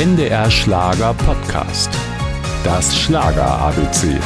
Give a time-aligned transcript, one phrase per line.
[0.00, 1.90] NDR Schlager Podcast.
[2.64, 4.18] Das Schlager ABC.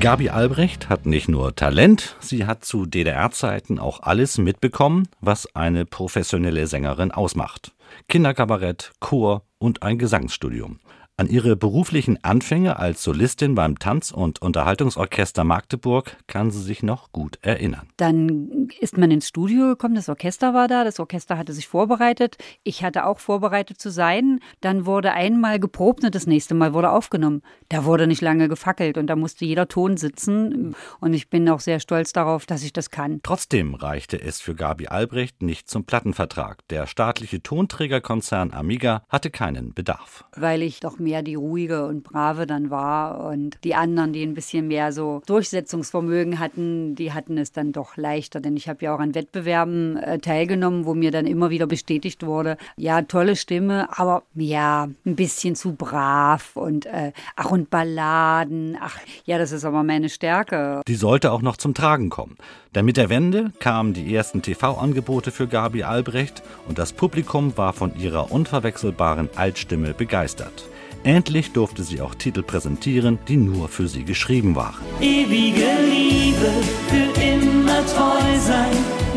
[0.00, 5.84] Gabi Albrecht hat nicht nur Talent, sie hat zu DDR-Zeiten auch alles mitbekommen, was eine
[5.84, 7.74] professionelle Sängerin ausmacht.
[8.08, 10.80] Kinderkabarett, Chor und ein Gesangsstudium.
[11.16, 17.12] An ihre beruflichen Anfänge als Solistin beim Tanz- und Unterhaltungsorchester Magdeburg kann sie sich noch
[17.12, 17.88] gut erinnern.
[17.96, 22.36] Dann ist man ins Studio gekommen, das Orchester war da, das Orchester hatte sich vorbereitet,
[22.64, 24.40] ich hatte auch vorbereitet zu sein.
[24.60, 27.42] Dann wurde einmal geprobt und das nächste Mal wurde aufgenommen.
[27.68, 31.60] Da wurde nicht lange gefackelt und da musste jeder Ton sitzen und ich bin auch
[31.60, 33.20] sehr stolz darauf, dass ich das kann.
[33.22, 36.66] Trotzdem reichte es für Gabi Albrecht nicht zum Plattenvertrag.
[36.70, 40.24] Der staatliche Tonträgerkonzern Amiga hatte keinen Bedarf.
[40.34, 43.24] Weil ich doch mehr die ruhige und brave dann war.
[43.24, 47.96] Und die anderen, die ein bisschen mehr so Durchsetzungsvermögen hatten, die hatten es dann doch
[47.96, 48.40] leichter.
[48.40, 52.24] Denn ich habe ja auch an Wettbewerben äh, teilgenommen, wo mir dann immer wieder bestätigt
[52.24, 58.76] wurde, ja, tolle Stimme, aber ja, ein bisschen zu brav und äh, ach und Balladen.
[58.80, 60.80] Ach, ja, das ist aber meine Stärke.
[60.88, 62.36] Die sollte auch noch zum Tragen kommen.
[62.74, 67.72] Denn mit der Wende kamen die ersten TV-Angebote für Gabi Albrecht und das Publikum war
[67.72, 70.64] von ihrer unverwechselbaren Altstimme begeistert.
[71.04, 74.82] Endlich durfte sie auch Titel präsentieren, die nur für sie geschrieben waren.
[75.02, 76.50] Ewige Liebe,
[76.88, 78.72] für immer treu sein,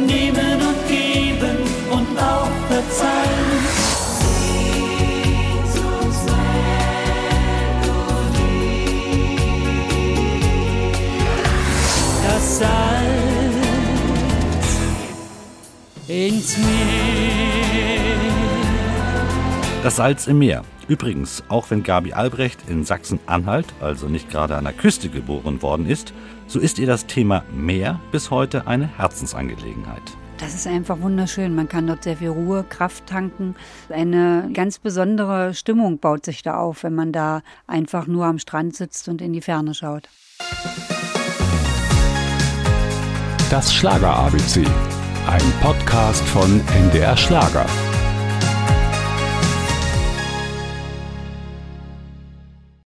[0.05, 1.57] nehmen und geben
[1.89, 3.87] und auch verzeihen.
[12.27, 13.57] Das Salz
[16.09, 16.67] ins Meer.
[19.83, 20.63] Das Salz im Meer.
[20.87, 25.85] Übrigens, auch wenn Gabi Albrecht in Sachsen-Anhalt, also nicht gerade an der Küste geboren worden
[25.85, 26.13] ist,
[26.47, 30.01] so ist ihr das Thema Meer bis heute eine Herzensangelegenheit.
[30.37, 31.55] Das ist einfach wunderschön.
[31.55, 33.55] Man kann dort sehr viel Ruhe, Kraft tanken.
[33.89, 38.75] Eine ganz besondere Stimmung baut sich da auf, wenn man da einfach nur am Strand
[38.75, 40.07] sitzt und in die Ferne schaut.
[43.49, 44.63] Das Schlager ABC.
[45.27, 47.65] Ein Podcast von NDR Schlager.